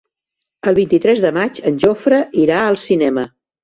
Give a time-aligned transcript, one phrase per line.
[0.71, 3.33] El vint-i-tres de maig en Jofre irà al cinema.